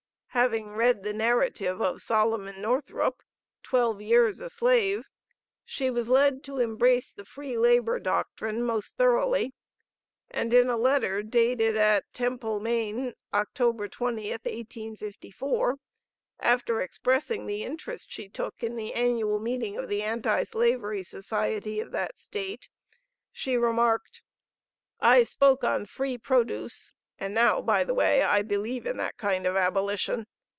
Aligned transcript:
Having 0.33 0.75
read 0.75 1.03
the 1.03 1.11
narrative 1.11 1.81
of 1.81 2.01
Solomon 2.01 2.61
Northrup 2.61 3.21
(12 3.63 4.01
years 4.01 4.39
a 4.39 4.49
slave), 4.49 5.11
she 5.65 5.89
was 5.89 6.07
led 6.07 6.41
to 6.45 6.57
embrace 6.57 7.11
the 7.11 7.25
Free 7.25 7.57
Labor 7.57 7.99
doctrine 7.99 8.63
most 8.63 8.95
thoroughly; 8.95 9.53
and 10.29 10.53
in 10.53 10.69
a 10.69 10.77
letter 10.77 11.21
dated 11.21 11.75
at 11.75 12.11
Temple, 12.13 12.61
Maine, 12.61 13.13
Oct. 13.33 13.91
20, 13.91 14.29
1854, 14.29 15.75
after 16.39 16.79
expressing 16.79 17.45
the 17.45 17.63
interest 17.65 18.09
she 18.09 18.29
took 18.29 18.63
in 18.63 18.77
the 18.77 18.93
annual 18.93 19.37
meeting 19.37 19.75
of 19.77 19.89
the 19.89 20.01
Anti 20.01 20.45
Slavery 20.45 21.03
Society 21.03 21.81
of 21.81 21.91
that 21.91 22.17
state, 22.17 22.69
she 23.33 23.57
remarked: 23.57 24.23
"I 24.97 25.23
spoke 25.23 25.65
on 25.65 25.85
Free 25.85 26.17
Produce, 26.17 26.93
and 27.19 27.35
now 27.35 27.61
by 27.61 27.83
the 27.83 27.93
way 27.93 28.23
I 28.23 28.41
believe 28.41 28.87
in 28.87 28.97
that 28.97 29.15
kind 29.17 29.45
of 29.45 29.55
Abolition. 29.55 30.25